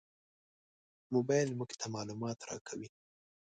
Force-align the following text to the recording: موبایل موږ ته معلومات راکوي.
موبایل 1.13 1.49
موږ 1.59 1.71
ته 1.79 1.85
معلومات 1.95 2.39
راکوي. 2.49 2.89